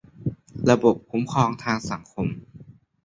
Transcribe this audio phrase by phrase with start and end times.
[0.69, 2.27] ระบบความคุ้มครองทางสังคม